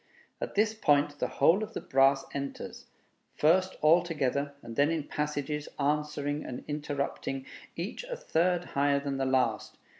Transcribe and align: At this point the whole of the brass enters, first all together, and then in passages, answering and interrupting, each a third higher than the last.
At 0.41 0.55
this 0.55 0.73
point 0.73 1.19
the 1.19 1.27
whole 1.27 1.61
of 1.61 1.75
the 1.75 1.79
brass 1.79 2.25
enters, 2.33 2.87
first 3.35 3.77
all 3.81 4.01
together, 4.01 4.55
and 4.63 4.75
then 4.75 4.89
in 4.89 5.03
passages, 5.03 5.69
answering 5.77 6.43
and 6.43 6.63
interrupting, 6.67 7.45
each 7.75 8.03
a 8.05 8.15
third 8.17 8.63
higher 8.73 8.99
than 8.99 9.17
the 9.17 9.25
last. 9.27 9.77